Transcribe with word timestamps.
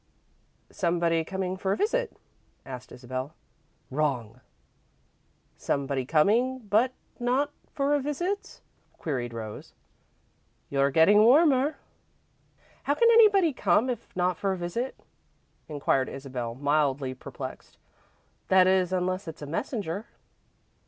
"Somebody 0.71 1.23
coming 1.23 1.57
for 1.57 1.71
a 1.73 1.77
visit?" 1.77 2.17
asked 2.65 2.91
Isabel. 2.91 3.35
"Wrong!" 3.91 4.41
"Somebody 5.57 6.07
coming, 6.07 6.57
but 6.57 6.91
not 7.19 7.51
for 7.71 7.93
a 7.93 7.99
visit?" 7.99 8.61
queried 8.97 9.31
Rose. 9.31 9.75
"You're 10.71 10.89
getting 10.89 11.19
warmer." 11.23 11.75
"How 12.85 12.95
can 12.95 13.09
anybody 13.11 13.53
come, 13.53 13.91
if 13.91 14.09
not 14.15 14.37
for 14.37 14.53
a 14.53 14.57
visit?" 14.57 14.95
inquired 15.69 16.09
Isabel, 16.09 16.55
mildly 16.55 17.13
perplexed. 17.13 17.77
"That 18.47 18.65
is, 18.65 18.91
unless 18.91 19.27
it's 19.27 19.43
a 19.43 19.45
messenger?" 19.45 20.07